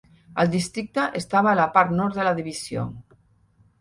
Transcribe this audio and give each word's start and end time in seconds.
El 0.43 0.47
districte 0.53 1.03
estava 1.21 1.51
a 1.51 1.59
la 1.59 1.67
part 1.77 1.93
nord 1.99 2.19
de 2.21 2.25
la 2.29 2.35
divisió. 2.41 2.87